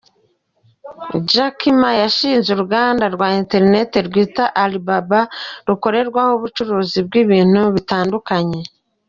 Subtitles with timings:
[1.31, 2.79] Jack Ma yashinze urubuga
[3.15, 5.19] rwa interineti rwitwa "Alibaba"
[5.67, 8.61] rukorerwaho ubucuruzi bw’ibintu bitandukanye.